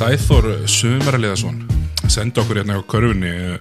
[0.00, 1.58] Sæþór Sumaraliðarsson
[2.08, 3.58] senda okkur hérna á körfunni eh,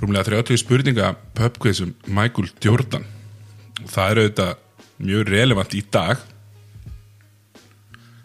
[0.00, 3.04] rúmlega 30 spurninga pubquiz um Michael Jordan.
[3.82, 4.62] Og það er auðvitað
[5.04, 6.22] mjög relevant í dag.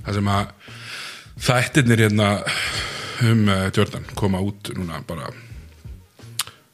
[0.05, 0.53] Það sem að
[1.49, 2.29] þættirnir hérna
[3.27, 5.27] um uh, Jordan koma út núna bara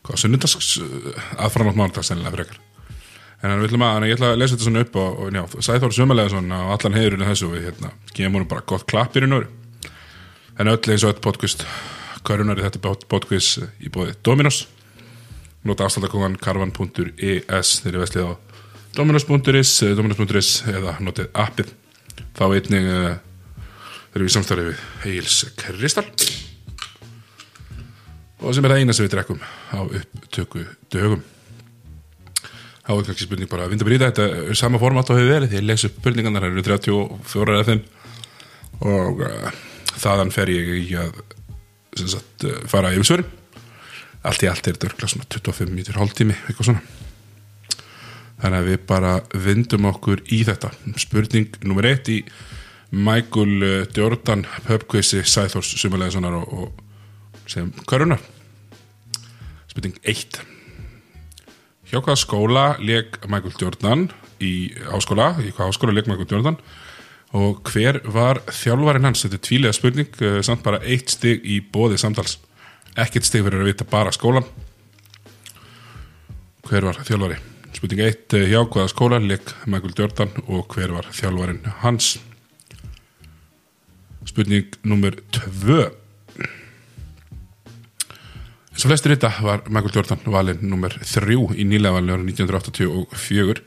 [0.05, 0.77] hvað, sunnundags
[1.33, 2.61] aðframátt mánudags sennilega frekar.
[3.41, 5.97] En við ætlum að, ég ætla að lesa þetta svona upp og, og já, Sæþór
[5.97, 9.45] Sumaraliðarsson á allan heiðurinn þessu við hérna, gefum honum bara gott klapp í raun og
[9.47, 9.62] veru
[10.59, 11.65] en öll eins og öll podcast
[12.23, 14.63] körunar í þetta podcast í bóði Dominos.
[15.63, 18.31] Nota afstæðakongan karvan.es þegar ég veslið á
[18.97, 21.73] dominos.is dominos.is eða notið appið.
[22.37, 23.15] Þá einnig uh,
[24.13, 26.09] erum við samstæðið við Heils Kristall
[28.43, 29.39] og sem er það eina sem við drekkum
[29.71, 31.21] á upptöku dögum.
[32.83, 35.53] Þá er kannski spurning bara að vinda í þetta er sama format á hefur verið.
[35.55, 37.85] Ég les upp spurningarnar, það eru 34 eða 5
[38.83, 39.53] og uh,
[40.03, 41.15] þaðan fer ég í að
[42.03, 43.31] sagt, uh, fara yfir svörin
[44.23, 46.83] allt í allt er þetta örgla svona 25 mítur hálftími, eitthvað svona.
[48.39, 49.11] Þannig að við bara
[49.45, 50.71] vindum okkur í þetta.
[50.99, 52.21] Spurning nummer eitt í
[52.93, 58.21] Michael uh, Jordan pubquizi Sæþórs Sumalæðissonar og, og sem körunar
[59.71, 60.39] spurning eitt.
[61.89, 64.07] Hjá hvaða skóla leik Michael Jordan
[64.43, 66.59] í háskóla, í hvaða háskóla leik Michael Jordan
[67.33, 71.59] og hver var þjálfarinn hans, þetta er tvílega spurning uh, samt bara eitt stig í
[71.61, 72.37] bóði samtals.
[72.93, 74.45] Ekkert stig fyrir að vita bara skólan
[76.63, 77.39] hver var þjálfari?
[77.73, 82.15] Spurning 1, hjá hvaða skóla leik Michael Jordan og hver var þjálfarinn hans?
[84.29, 85.81] Spurning nummer 2
[88.73, 93.61] eins og flestir þetta var Michael Jordan valinn nummer 3 í nýlega valinu ára 1984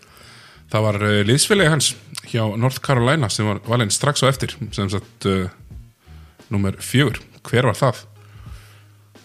[0.72, 1.92] það var uh, liðsfélagi hans
[2.26, 5.46] hjá North Carolina sem var valinn strax á eftir sem sagt uh,
[6.52, 8.04] nummer 4, hver var það?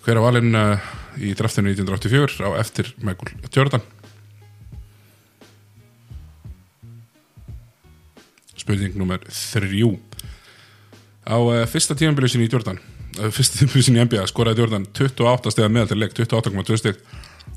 [0.02, 0.92] hver var valinn uh,
[1.22, 3.84] í draftinu 1984 á eftir Michael Jordan?
[8.58, 9.68] Spurning nummer 3
[11.22, 12.82] á uh, fyrsta tímanbyrju sinni í Jordan
[13.34, 17.02] fyrsta tímanbyrju sinni í NBA skoraði Jordan 28 stegar meðal til leik 28,2 steg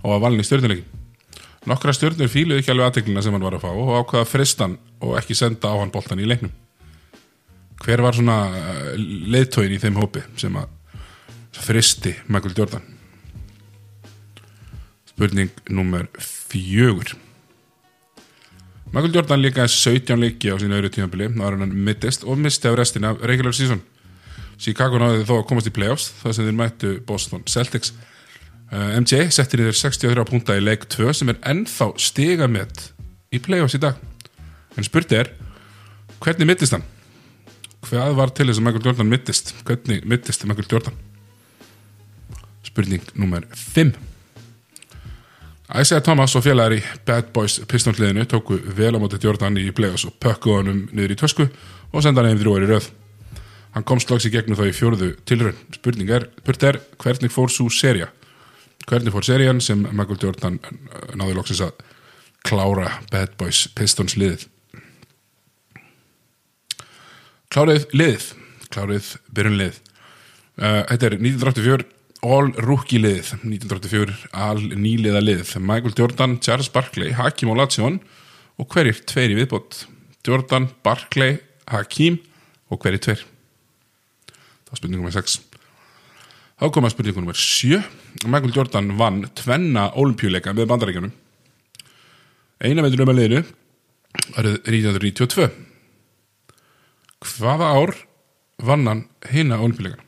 [0.02, 1.03] og var valinn í stjórnuleikin
[1.70, 5.16] nokkra stjórnur fíluði ekki alveg aðteglina sem hann var að fá og ákvaða fristan og
[5.20, 6.52] ekki senda á hann boltan í leiknum.
[7.84, 8.38] Hver var svona
[8.96, 10.70] leiðtóin í þeim hópi sem að
[11.64, 12.86] fristi Michael Jordan?
[15.10, 17.14] Spurning nummer fjögur.
[18.94, 22.78] Michael Jordan líka 17 leiki á sína öðru tímabili ára hann mittist og misti af
[22.78, 23.82] restina af regular season.
[24.58, 27.92] Chicago náði þó að komast í playoffs þar sem þeir mættu Boston Celtics
[28.74, 32.88] MJ settir í þeir 63 punta í leik 2 sem er ennþá stiga með
[33.34, 34.00] í playoffs í dag
[34.74, 35.30] en spurti er
[36.24, 36.82] hvernig mittist hann?
[37.84, 39.52] hvað var til þess að Michael Jordan mittist?
[39.68, 40.96] hvernig mittist Michael Jordan?
[42.66, 43.94] spurning nummer 5
[45.78, 50.08] Isaiah Thomas og félagar í Bad Boys pistónliðinu tóku vel á móti Jordan í playoffs
[50.08, 52.90] og pökkuðu honum niður í tösku og senda hann einn þrjóður í röð
[53.78, 57.54] hann kom slags í gegnum þá í fjóruðu tilrönd spurning er, spurt er hvernig fór
[57.54, 58.10] svo serja
[58.88, 60.58] hvernig fór serjan sem Michael Jordan
[61.16, 61.78] náði loksins að
[62.44, 64.48] klára Bad Boys Pistons liðið
[67.54, 68.24] klárið liðið
[68.74, 69.76] klárið byrjun lið.
[70.58, 71.90] Uh, þetta er 1984
[72.24, 75.54] All Rookie lið 1984 All nýliða lið.
[75.60, 78.00] Michael Jordan, Charles Barkley, Hakim Olajuwon
[78.58, 79.84] og hverjir tveir í viðbót?
[80.26, 81.38] Jordan, Barkley,
[81.70, 82.18] Hakim
[82.72, 83.26] og hverjir tveir?
[84.64, 85.38] Það var spurningum með 6
[86.54, 87.82] þá kom að spurningum með 7
[88.30, 91.12] Michael Jordan vann tvenna olimpíuleika með bandaríkjunum.
[92.64, 93.44] Eina veitur um að liðinu
[94.38, 95.48] árið 1992
[97.24, 97.94] hvaða ár
[98.64, 100.04] vann hann hina olimpíuleikana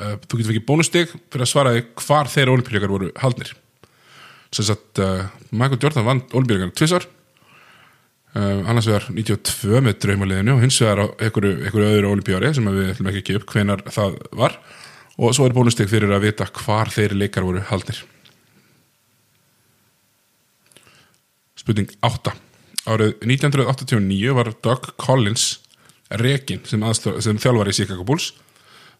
[0.00, 3.50] Uh, þú getur ekki bónustig fyrir að svara þig hvar þeirra olimpíuleikar voru haldnir.
[4.54, 10.64] Sem sagt uh, Michael Jordan vann olimpíuleikar tvisar uh, annars vegar 92 með draumaliðinu og
[10.64, 14.16] hins vegar á einhverju, einhverju öðru olimpíari sem við ætlum ekki ekki upp hvenar það
[14.40, 14.56] var
[15.20, 18.00] og svo er bónustig fyrir að vita hvar þeirri leikar voru haldnir.
[21.60, 22.32] Spurning 8
[22.88, 25.58] árið 1989 var Doug Collins
[26.10, 28.32] rekin sem, sem þjálfar í Chicago Bulls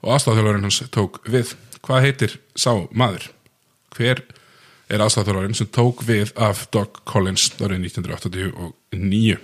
[0.05, 1.55] og aðstæðarþjálfarinn hans tók við.
[1.81, 3.31] Hvað heitir sá maður?
[3.97, 4.21] Hver
[4.93, 9.41] er aðstæðarþjálfarinn sem tók við af Doug Collins árið 1989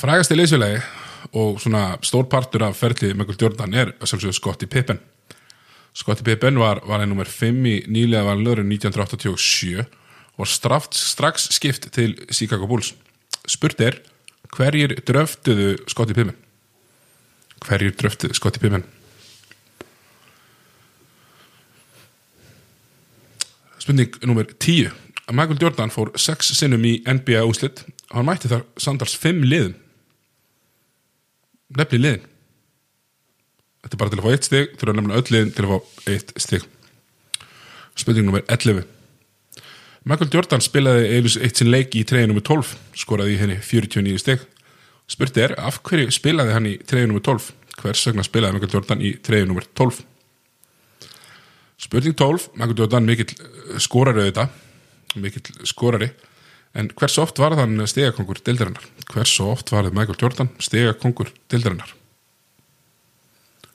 [0.00, 0.80] frægasti leysfélagi
[1.36, 5.00] og svona stór partur af ferlið Michael Jordan er að sjálfsögðu Scottie Pippen.
[5.94, 9.84] Scottie Pippen var valið nummer 5 í nýlega valið 1987
[10.40, 12.94] og straft strax skipt til Chicago Bulls.
[13.46, 14.00] Spurt er
[14.50, 16.34] Hverjir dröftuðu Scottie Pippen?
[17.62, 18.86] Hverjir dröftuðu Scottie Pippen?
[23.78, 24.90] Spurning nummer 10
[25.30, 29.76] Michael Jordan fór 6 sinnum í NBA úslit og hann mætti þar samtals 5 liðum
[31.78, 32.28] nefni liðin.
[33.80, 36.10] Þetta er bara til að fá eitt stig þurfa nefnilega öll liðin til að fá
[36.14, 36.66] eitt stig.
[38.00, 38.84] Spurning nummer 11
[40.08, 44.44] Michael Jordan spilaði eilus eitt sinn leik í treyju nummer 12 skoraði henni 49 stig.
[45.10, 47.50] Spurti er, af hverju spilaði hann í treyju nummer 12?
[47.80, 50.00] Hvers vegna spilaði Michael Jordan í treyju nummer 12?
[51.80, 54.56] Spurning 12, Michael Jordan mikill eh, skorari auðvitað,
[55.20, 56.10] mikill skorari
[56.74, 58.86] en hversu oft var þann stegakongur deildarinnar?
[59.10, 61.96] Hversu oft var það Michael Jordan stegakongur deildarinnar?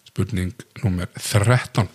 [0.08, 1.92] Spurning nummer 13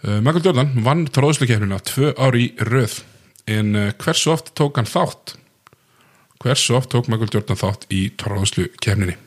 [0.00, 3.02] Uh, Michael Jordan vann tróðslukefnina tvö ári í röð
[3.52, 5.34] en uh, hversu oft tók hann þátt?
[6.40, 9.18] Hversu oft tók Michael Jordan þátt í tróðslukefninni?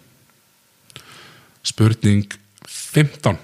[1.62, 2.34] Spurning
[2.66, 3.38] 15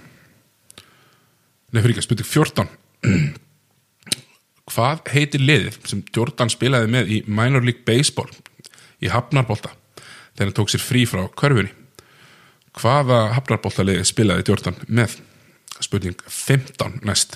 [1.69, 2.73] Nei, fyrir ekki, spurning 14
[4.79, 8.29] Hvað heitir liðið sem Jordan spilaði með í Minor League Baseball
[9.03, 11.73] í Hafnarbólta þegar hann tók sér frí frá körfunni?
[12.79, 15.17] Hvaða Hafnarbólta liðið spilaði Jordan með?
[15.83, 17.35] spurning 15 næst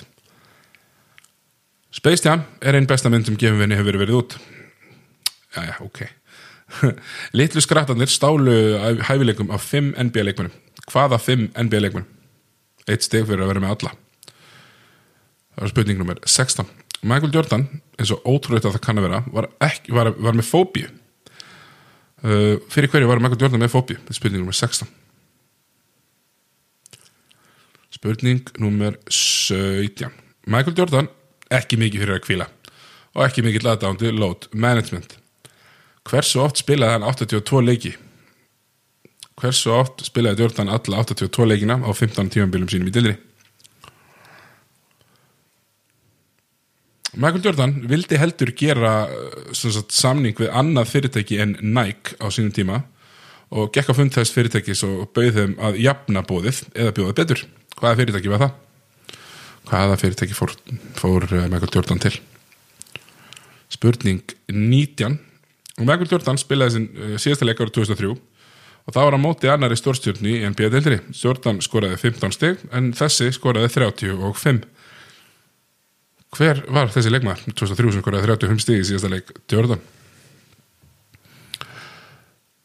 [1.92, 4.36] Space Jam er einn besta mynd sem gefinvinni hefur verið út
[5.52, 6.00] Jæja, ok
[7.38, 8.56] Litlu skrattanir stálu
[9.04, 10.56] hæfileikum af 5 NBA leikmennum
[10.88, 12.08] Hvaða 5 NBA leikmennum?
[12.88, 13.94] Eitt steg fyrir að vera með alla
[15.52, 16.72] Það var spurning nummer 16
[17.04, 17.66] Michael Jordan,
[17.98, 22.54] eins og ótrúlega að það kann að vera var, ekki, var, var með fóbíu uh,
[22.72, 23.98] Fyrir hverju var Michael Jordan með fóbíu?
[24.14, 24.88] Spurning nummer 16
[27.94, 30.08] Spurning nummer 17
[30.48, 31.10] Michael Jordan
[31.52, 32.48] ekki mikið fyrir að kvíla
[33.14, 35.18] og ekki mikið laðdándi load management
[36.04, 37.94] Hversu oft spilaði hann 82 leiki?
[39.40, 43.14] Hversu oft spilaði Jordan alla 82 leikina á 15 tímanbílum sínum í dildri?
[47.14, 49.06] Michael Jordan vildi heldur gera
[49.54, 52.80] sagt, samning við annað fyrirtæki en Nike á sínum tíma
[53.54, 57.44] og gekk á fund þess fyrirtækis og bauð þeim að jafna bóðið eða bjóðið betur
[57.78, 58.54] hvaða fyrirtæki var það?
[59.70, 60.54] hvaða fyrirtæki fór,
[60.98, 62.16] fór Michael Jordan til?
[63.70, 65.18] spurning 19
[65.78, 68.10] og Michael Jordan spilaði sin uh, síðasta leik árið 2003
[68.84, 73.30] og það var á móti annari stórstjórni í NBA-deildri Jordan skoraði 15 steg en þessi
[73.34, 74.66] skoraði 35
[76.34, 77.54] hver var þessi leikmaður?
[77.54, 79.82] 2003 sem skoraði 35 steg í síðasta leik Jordan.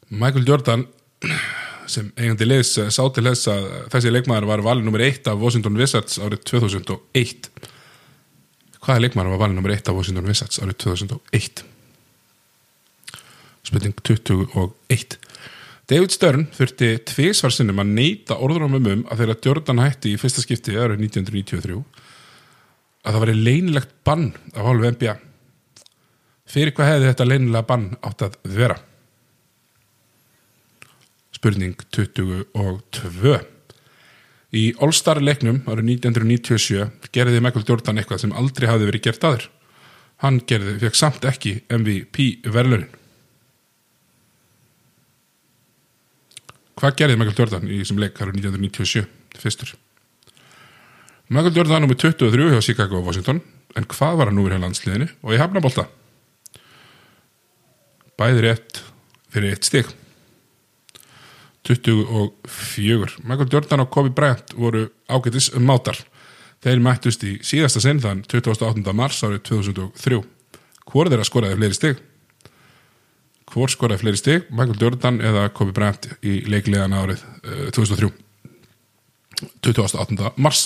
[0.09, 0.85] Michael Jordan
[1.89, 5.77] sem eigandi leis sá til þess að þessi leikmaður var valin nummer 1 af Washington
[5.79, 7.49] Wizards árið 2001
[8.79, 11.63] hvaða leikmaður var valin nummer 1 af Washington Wizards árið 2001
[13.69, 15.17] spurning 21
[15.89, 20.77] David Stern þurfti tvísvarsinnum að neyta orðurum um að þeirra Jordan hætti í fyrsta skipti
[20.77, 21.81] árið 1993
[23.09, 25.15] að það var leinilegt bann af hálfu NBA
[26.49, 28.77] fyrir hvað hefði þetta leinilega bann átt að vera?
[31.33, 33.39] Spurning 22
[34.59, 39.49] í All-Star leiknum árið 1997 gerði Michael Jordan eitthvað sem aldrei hafði verið gert aður
[40.23, 42.89] hann gerði, fekk samt ekki MVP verðlunin
[46.79, 49.05] hvað gerði Michael Jordan í þessum leik árið 1997
[49.39, 49.75] fyrstur
[51.29, 53.43] Michael Jordan nummið 23 hjá Chicago og Washington.
[53.77, 55.85] En hvað var hann við hérna landsliðinu og ég hafna bólta
[58.19, 58.81] bæði rétt
[59.31, 59.91] fyrir eitt stík
[61.69, 65.99] 24 Michael Jordan og Kobe Bryant voru ágætis mátar.
[66.63, 68.93] Þeir mættust í síðasta sinn þann 28.
[68.97, 70.21] mars árið 2003
[70.89, 72.01] hvort er að skoraði fleiri stig?
[73.53, 74.49] Hvort skoraði fleiri stig?
[74.49, 78.09] Michael Jordan eða Kobe Bryant í leiklegan árið uh, 2003
[79.61, 80.33] 28.
[80.41, 80.65] mars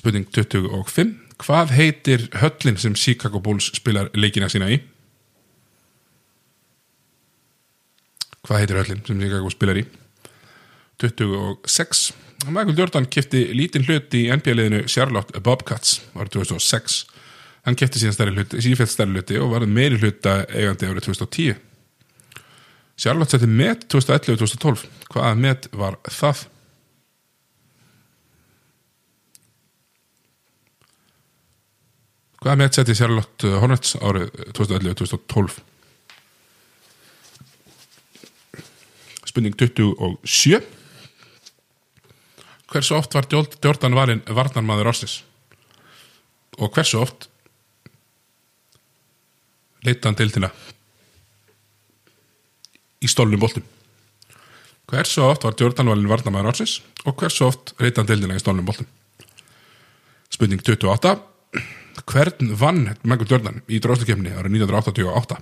[0.00, 4.80] spurning 25 hvað heitir höllin sem Chicago Bulls spilar leikina sína í?
[8.46, 9.86] Hvað heitir höllin sem Chicago spilar í?
[11.00, 12.10] 26
[12.48, 17.00] Michael Jordan kipti lítinn hlut í NBA-liðinu Charlotte Bobcats árið 2006
[17.68, 21.60] hann kipti sífælt stærri hluti og var meiri hluta eigandi árið 2010
[23.00, 26.46] Charlotte setti met 2011 og 2012 hvaða met var það?
[32.40, 35.58] Hvaða met setti Charlotte Hornets árið 2011 og 2012
[39.30, 40.60] spurning 27
[42.70, 45.20] hversu oft var Jordan valin varnarmaður Ástis
[46.58, 47.28] og hversu oft
[49.84, 50.50] leita hann til þína
[53.00, 53.64] í stólnum boltum
[54.90, 56.80] hversu oft var Jordan valin varnamæður ársins?
[57.06, 58.88] Og hversu oft reytan deildina í stólnum boltum
[60.30, 61.29] spurning 28
[62.10, 65.40] hvern vann Michael Jordan í dróðslukefni árið 1988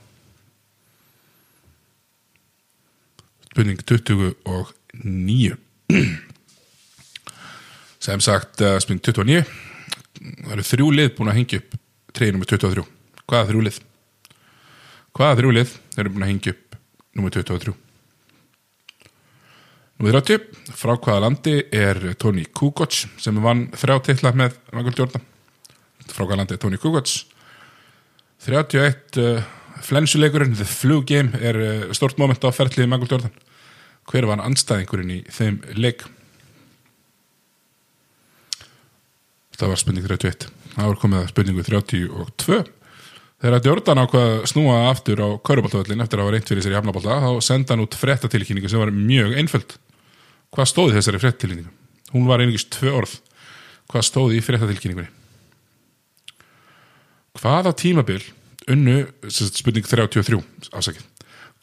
[3.49, 5.57] spurning 29
[8.07, 9.43] sem sagt uh, spurning 29
[10.19, 11.77] það eru þrjú lið búin að hengja upp
[12.15, 12.85] treyði nummer 23
[13.29, 13.83] hvaða þrjú lið?
[15.17, 16.79] Hvaða þrjú lið eru búin að hengja upp
[17.19, 17.75] nummer 23
[19.99, 25.27] nummer 30 frá hvaða landi er Tony Kukoc sem vann þrjá titla með Michael Jordan
[26.15, 27.13] frá hvaða landi er Tony Kukoc
[28.45, 29.41] 31 uh,
[29.85, 33.35] flensuleikurinn The Flu Game er uh, stort moment á ferðliði Michael Jordan.
[34.09, 36.07] Hver var anstæðingurinn í þeim leik?
[39.59, 42.61] Það var spurning 31 það var komið að spurningu 32
[43.43, 46.79] þegar Jordan ákvað að snúa aftur á Köruboltavöllin eftir að hafa reynt fyrir sér í
[46.79, 49.77] Hafnabólta þá senda hann út frettatilkynningu sem var mjög einföld.
[50.55, 51.75] Hvað stóði þessari frettatilkynningu?
[52.13, 53.19] hún var einingist tvö orð.
[53.89, 55.11] Hvað stóði í frettatilkynningunni?
[57.39, 58.23] Hvaða tímabil
[58.69, 60.41] unnu, spurning 33
[60.73, 61.07] afsakið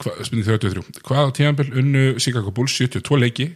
[0.01, 3.49] hva, spurning 33 hvaða tímanbill unnu Chicago Bulls 72 leiki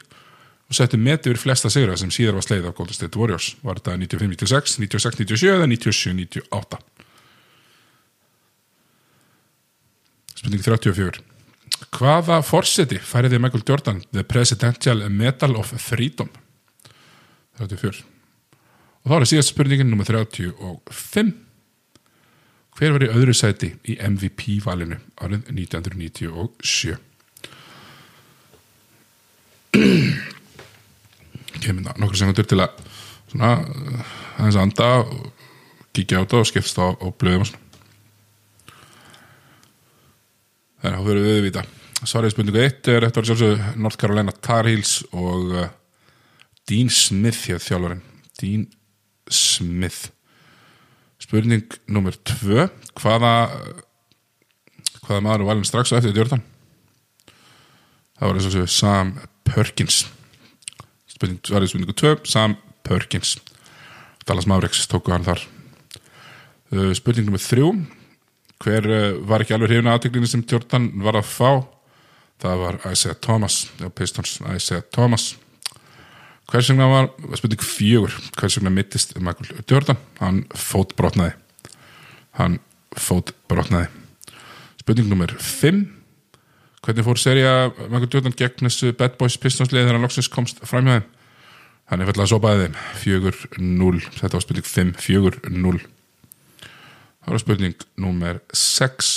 [0.69, 3.55] og settu met yfir flesta sigra sem síðar var sleið af Golden State Warriors?
[3.65, 6.83] Var þetta 95-96, 96-97 eða 97-98
[10.39, 11.25] spurning 34
[11.95, 16.29] hvaða forseti færiði Michael Jordan The Presidential Medal of Freedom?
[17.59, 18.05] 34
[18.99, 21.48] og þá er það síðast spurningin nummer 35
[22.79, 26.95] hver var í öðru sæti í MVP-valinu árið 1997
[31.59, 32.77] kemur það nokkur segundur til að
[33.29, 33.51] svona
[34.39, 35.25] aðeins að anda og
[35.95, 37.65] kíkja á þetta og skiptast á, á blöðum og svona.
[40.79, 43.99] Þannig að þá fyrir við við þetta svarið spurningu 1 er eftir að sjálfsögðu North
[43.99, 45.67] Carolina Tar Heels og uh,
[46.69, 48.05] Dean Smith hér þjálfarinn.
[48.39, 48.63] Dean
[49.27, 50.13] Smith
[51.29, 52.63] spurning nummer 2
[52.97, 53.33] hvaða
[55.05, 56.41] hvaða maður var valin strax á eftir Jordan?
[58.17, 59.11] Það var þess að Sam
[59.45, 59.99] Perkins.
[61.09, 63.35] Spurning, svarið spurningu 2 Sam Perkins.
[64.25, 65.43] Dallas Mavericks tóku hann þar.
[66.73, 67.69] Uh, spurning nummer 3
[68.59, 71.51] hver uh, var ekki alveg hrifna aðtöklinni sem Jordan var að fá?
[72.41, 73.67] Það var Isaiah Thomas.
[73.93, 75.35] Pistons, Isaiah Thomas
[76.49, 79.99] hvers vegna var, spurning fjögur hvers vegna mittist Michael Jordan?
[80.19, 81.35] Hann fótbrotnaði.
[82.39, 82.57] Hann
[82.97, 83.91] fótbrotnaði.
[84.81, 85.85] Spurning nummer 5
[86.79, 87.53] hvernig fór serja
[87.89, 91.07] Michael Jordan gegn þessu Bad Boys Pistons-lið þegar hann loksins komst fram hjá þeim?
[91.89, 92.75] Hann er fallið að sopaði þeim.
[93.01, 95.79] 4-0, þetta var spurning 5 4-0
[97.29, 99.09] það var spurning nummer 6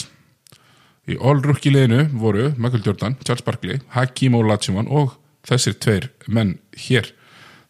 [1.09, 5.17] í all-rookie liðinu voru Michael Jordan, Charles Barkley Hakim Olajuwon og
[5.49, 7.09] þessir tveir menn hér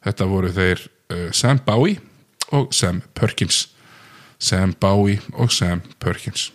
[0.04, 2.00] þetta voru þeir uh, Sam Bowie
[2.52, 3.66] og Sam Perkins.
[4.42, 6.50] Sam Bowie og Sam Perkins.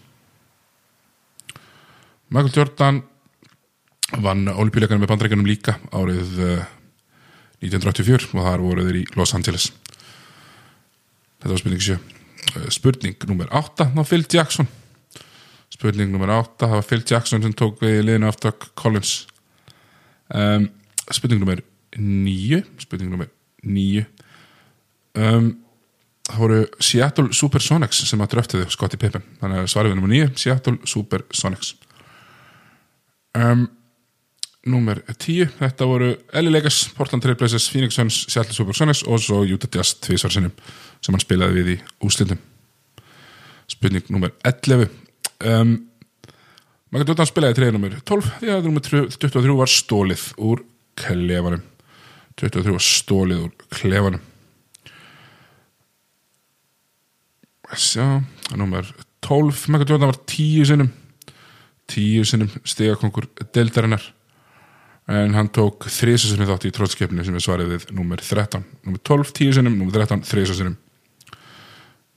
[2.29, 3.03] Michael Jordan
[4.23, 6.65] vann olimpíuleikanum með bandreikunum líka árið uh,
[7.63, 9.69] 1984 og þar voru þeir í Los Angeles.
[11.37, 14.69] Þetta var spurning 7 uh, spurning nummer 8 þá Phil Jackson.
[15.73, 19.21] Spurning nummer 8 það var Phil Jackson sem tók við liðinu aftur Collins.
[20.27, 20.69] Um,
[21.15, 21.63] spurning nummer
[21.95, 23.31] 9 spurning nummer
[23.63, 24.03] 9
[25.17, 25.49] um,
[26.27, 29.25] það voru Seattle Supersonics sem að dröftiðu Scottie Pippen.
[29.41, 31.73] Þannig að svarið við nummer 9 Seattle Supersonics.
[33.37, 33.67] Um,
[34.67, 39.43] nummer 10 þetta voru LA Lakers, Portland Trail Blazers Phoenix Suns, Seattle Supersonics og svo
[39.47, 40.53] Utah Jazz tvísvar sinnum
[40.99, 42.41] sem hann spilaði við í úslindum
[43.71, 44.87] spurning nummer 11
[45.47, 45.73] um,
[46.91, 50.63] maður getur að spilaði treyði nummer 12 því að nummer 23 var stólið úr
[50.97, 51.63] klefanum
[52.37, 54.23] 23 var stólið úr klefanum.
[57.77, 58.21] Sjá,
[58.55, 58.87] nummer
[59.25, 60.91] 12 maður getur að var 10 sinnum.
[61.91, 64.05] 10 sinnum stegakongur deildarinnar.
[65.07, 69.29] En hann tók þrísasunum þátt í tróðskepni sem er svarið við nummer 13 nummer 12
[69.37, 70.75] 10 sinum, nummer 13 þrísasunum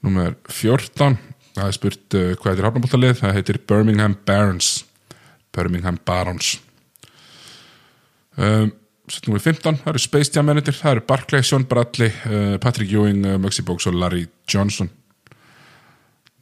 [0.03, 1.15] nummer 14
[1.55, 4.73] það er spurt uh, hvað heitir hafnabóltalið það heitir Birmingham Barons.
[5.55, 6.57] Birmingham Barons.
[8.39, 8.71] Um,
[9.11, 13.39] 15 það eru Space Jam manager, það eru Barclay, Sean Bradley uh, Patrick Ewing, uh,
[13.43, 14.91] Mugsy Bogues og Larry Johnson.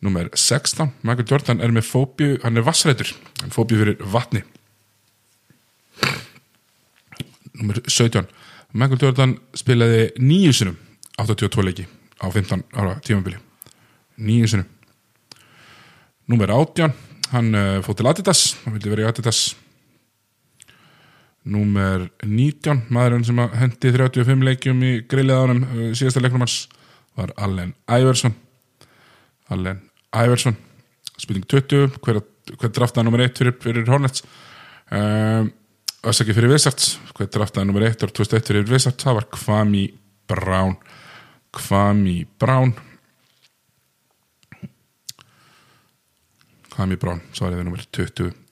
[0.05, 3.11] Nummer 16 Michael Jordan er með fóbíu, hann er vassrætur
[3.41, 4.45] hann fóbíu fyrir vatni.
[7.59, 8.29] Nummer 17
[8.77, 10.77] Michael Jordan spilaði nýju sinum
[11.19, 11.87] 82 leiki
[12.21, 13.41] á 15 ára tímabili.
[14.21, 14.69] Nýju sinum
[16.29, 16.93] nummer 18
[17.33, 19.49] hann uh, fótt til Adidas hann vildi vera í Adidas
[21.49, 26.65] Númer 19, maðurinn sem hendi 35 leikjum í grillið ánum uh, síðasta leiknum hans
[27.19, 28.35] var Allen Iverson.
[29.49, 30.59] Allen Iverson
[31.19, 32.21] spurning 20, hver,
[32.59, 34.25] hver draftaði nummer 1 fyrir, fyrir Hornets?
[34.95, 35.51] Um,
[36.09, 39.03] Össaki fyrir Wizards hver draftaði nummer 1 og 2001 fyrir Wizards?
[39.03, 39.87] Það var Kwame
[40.31, 40.77] Brown.
[41.55, 42.75] Kwame Brown.
[46.75, 48.48] Kwame Brown, svariði nummer 20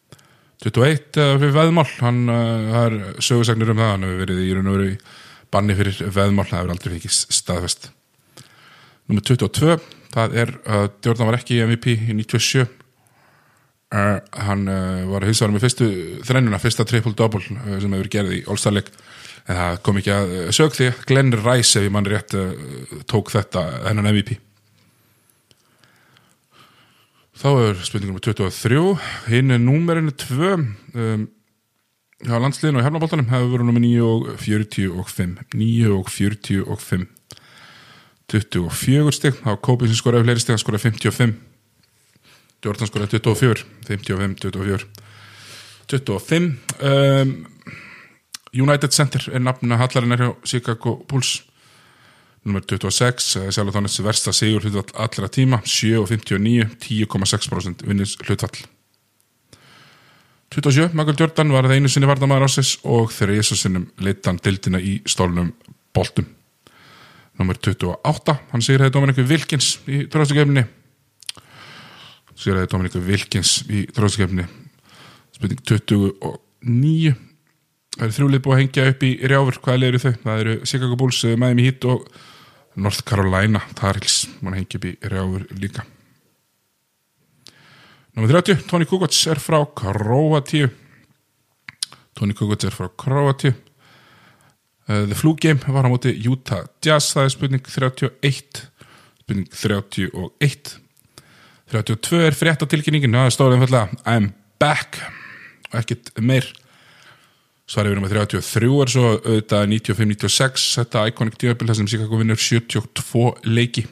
[0.64, 1.88] 21 uh, fyrir veðmál.
[2.00, 4.96] Hann, það er sögursagnir um það hann hefur verið í raun og veru í
[5.52, 7.90] banni fyrir veðmál, það hefur aldrei fikið staðfest.
[9.06, 9.76] Númer 22
[10.16, 15.42] það er uh, Jordan var ekki í MVP í 97 uh, hann uh, var hins
[15.42, 15.90] vegar með fyrstu
[16.26, 18.90] þrennuna, fyrsta triple-double sem hefur gerði í All-Star-leik
[19.46, 22.34] en það kom ekki að sög því Glenn Rice ef ég mann rétt
[23.06, 24.38] tók þetta hennan MVP
[27.36, 28.84] Þá er spurningum með 23
[29.28, 31.26] hinn er númerinu 2 um,
[32.24, 37.04] á landsliðinu og hefnaboltanum hefur verið nummer 9 og 45 9 og 45
[38.32, 41.36] 24 stygg þá Kópið sem skoraði fleiri stygg hann skoraði 55
[42.64, 44.88] Jordan skoraði 24 55, 24
[45.92, 46.48] 25
[46.88, 47.36] um,
[48.56, 51.42] United Center er nafna hallarinnar hjá Chicago Bulls
[52.46, 58.60] Númer 26, sjálf þannig versta sigur hlutvall allra tíma, 7 og 59, 10,6% vinnis hlutvall.
[60.54, 64.78] 27, Michael Jordan var það einu sinni vardamæður ásins og þegar Jésu sinnum leitan dildina
[64.78, 65.48] í stólnum
[65.96, 66.28] boltum.
[67.36, 70.62] Númer 28, hann sigur hefði Dominiku Wilkins í tróðstökefni.
[72.38, 74.46] Sigur hefði Dominiku Wilkins í tróðstökefni.
[75.34, 77.12] Spurning 29,
[77.98, 80.14] það eru þrjúlið búið að hengja upp í rjáfur, hvað er þau?
[80.22, 82.06] Það eru Chicago Bulls, Miami Heat og
[82.76, 85.84] North Carolina, Tarils mann hengi upp í rjáfur líka.
[88.16, 90.70] Númer 30, Tony Kukoc er frá Kroatíu
[92.16, 97.26] Tony Kukoc er frá Kroatíu uh, The Flu Game var á móti Utah Jazz, það
[97.28, 98.64] er spurning 31
[99.20, 100.76] spurning 31
[101.72, 105.00] 32 er fréttatilkynningin það er einfallega I'm back.
[105.72, 106.46] Og ekkert meir
[107.66, 112.38] Svarið við nummer 33 er svo auðvitað 95-96 þetta iconic djöfbil þar sem Chicago vinnur
[112.38, 113.82] 72 leiki.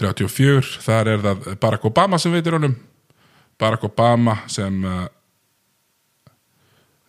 [0.00, 2.74] 34, þar er það Barack Obama sem veitir honum.
[3.56, 5.06] Barack Obama sem uh,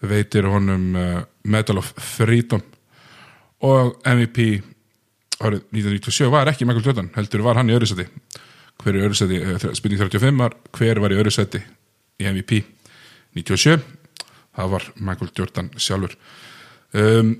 [0.05, 2.61] veitir honum uh, Medal of Freedom.
[3.65, 4.47] Og MVP
[5.41, 8.05] árið 1997 var ekki Michael Jordan, heldur var hann í öðru seti.
[8.77, 11.65] Hver er öðru seti, uh, spurning 35 var hver var í öðru seti
[12.21, 12.61] í MVP
[13.33, 13.96] 97
[14.57, 16.17] það var Michael Jordan sjálfur.
[16.97, 17.33] Um,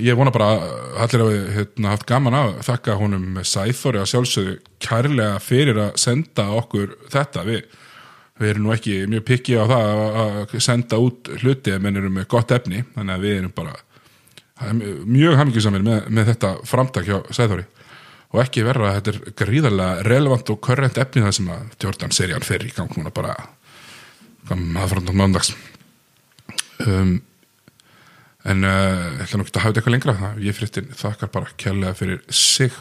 [0.00, 4.02] ég vona bara að allir hafi hérna, haft gaman að þakka honum Sæþóri.
[4.02, 7.44] Að sjálfsögðu kærlega fyrir að senda okkur þetta.
[7.46, 7.78] Við,
[8.40, 12.18] við erum nú ekki mjög pikki á það að senda út hluti en við erum
[12.20, 12.84] með gott efni.
[12.96, 13.76] Þannig að við erum bara
[15.04, 17.66] mjög hafmyggjusamir með, með þetta framtak hjá Sæþóri.
[18.34, 22.16] Og ekki verða að þetta er gríðarlega relevant og körrent efni það sem að Jordan
[22.16, 23.36] serían fer í gang núna bara
[24.50, 25.52] aðframtátt mándags
[26.84, 27.14] um,
[28.46, 30.18] en uh, ég ætla nú ekki að hafa þetta eitthvað lengra.
[30.20, 32.76] Það ég frittin þakkar bara kærlega fyrir sig